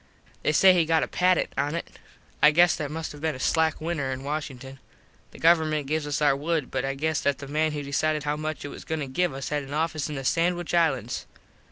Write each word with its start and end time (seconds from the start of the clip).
They 0.41 0.51
say 0.51 0.73
he 0.73 0.85
got 0.85 1.03
a 1.03 1.07
patent 1.07 1.53
on 1.59 1.75
it. 1.75 1.87
I 2.41 2.49
guess 2.49 2.75
that 2.75 2.89
must 2.89 3.11
have 3.11 3.21
been 3.21 3.35
a 3.35 3.39
slack 3.39 3.79
winter 3.79 4.11
in 4.11 4.23
Washington. 4.23 4.79
The 5.29 5.37
government 5.37 5.85
gives 5.85 6.07
us 6.07 6.23
our 6.23 6.35
wood 6.35 6.71
but 6.71 6.83
I 6.83 6.95
guess 6.95 7.21
that 7.21 7.37
the 7.37 7.47
man 7.47 7.73
who 7.73 7.83
decided 7.83 8.23
how 8.23 8.35
much 8.35 8.65
it 8.65 8.69
was 8.69 8.83
goin 8.83 8.97
to 9.01 9.05
give 9.07 9.31
us 9.31 9.49
had 9.49 9.61
an 9.61 9.75
office 9.75 10.09
in 10.09 10.15
the 10.15 10.25
Sandwitch 10.25 10.73
Islands. 10.73 11.27